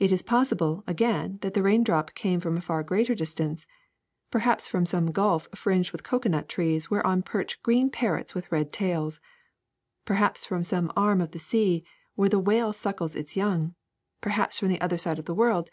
^^It 0.00 0.12
is 0.12 0.22
possible, 0.22 0.84
again, 0.86 1.38
that 1.42 1.54
the 1.54 1.62
raindrop 1.64 2.14
came 2.14 2.38
from 2.38 2.56
a 2.56 2.60
far 2.60 2.84
greater 2.84 3.16
distance, 3.16 3.66
perhaps 4.30 4.68
from 4.68 4.86
some 4.86 5.10
gulf 5.10 5.48
fringed 5.56 5.90
with 5.90 6.04
cocoanut 6.04 6.48
trees 6.48 6.88
whereon 6.88 7.22
perch 7.24 7.60
green 7.60 7.90
parrots 7.90 8.32
with 8.36 8.52
red 8.52 8.72
tails; 8.72 9.20
perhaps 10.04 10.46
from 10.46 10.62
some 10.62 10.92
arm 10.96 11.20
of 11.20 11.32
the 11.32 11.40
sea 11.40 11.82
where 12.14 12.28
the 12.28 12.38
whale 12.38 12.72
suckles 12.72 13.16
its 13.16 13.34
young; 13.34 13.74
perhaps 14.20 14.60
from 14.60 14.68
the 14.68 14.80
other 14.80 14.98
end 15.04 15.18
of 15.18 15.24
the 15.24 15.34
world. 15.34 15.68